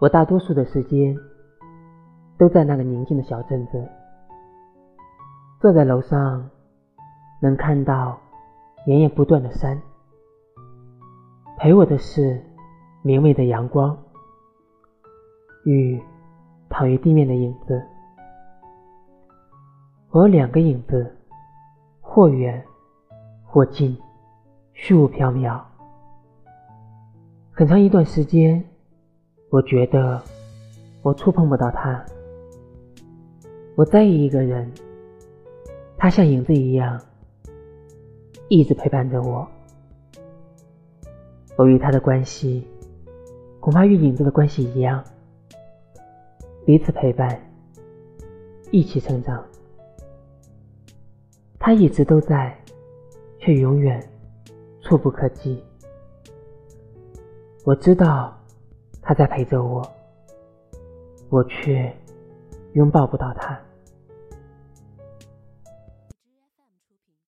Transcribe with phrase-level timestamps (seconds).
[0.00, 1.16] 我大多数的时间
[2.36, 3.88] 都在那个宁静的小镇子，
[5.60, 6.48] 坐在楼上，
[7.40, 8.16] 能看到
[8.86, 9.80] 连绵不断的山。
[11.56, 12.40] 陪我的是
[13.02, 13.98] 明媚的阳光
[15.64, 16.00] 与
[16.68, 17.82] 躺于地面的影子。
[20.10, 21.16] 我有两个影子，
[22.00, 22.64] 或远
[23.44, 23.98] 或近，
[24.74, 25.60] 虚无缥缈。
[27.50, 28.64] 很长一段时间，
[29.50, 30.22] 我觉得
[31.02, 32.04] 我触碰不到他。
[33.76, 34.70] 我在意一个人，
[35.96, 37.00] 他像影子一样，
[38.48, 39.48] 一直陪伴着我。
[41.56, 42.66] 我与他的关系，
[43.58, 45.02] 恐怕与影子的关系一样，
[46.66, 47.40] 彼此陪伴，
[48.70, 49.42] 一起成长。
[51.58, 52.56] 他一直都在，
[53.38, 54.00] 却永远
[54.82, 55.62] 触不可及。
[57.64, 58.37] 我知道
[59.08, 59.82] 他在陪着我，
[61.30, 61.90] 我却
[62.74, 63.58] 拥抱不到他。